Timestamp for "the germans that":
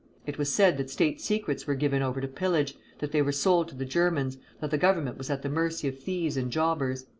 3.75-4.71